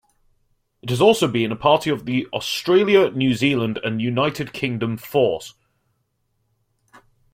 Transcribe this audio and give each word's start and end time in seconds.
It 0.81 0.89
has 0.89 0.99
also 0.99 1.27
been 1.27 1.51
a 1.51 1.55
party 1.55 1.91
of 1.91 2.05
the 2.07 2.25
Australia, 2.33 3.11
New 3.11 3.35
Zealand, 3.35 3.79
United 3.83 4.51
Kingdom 4.51 4.97
force. 4.97 5.53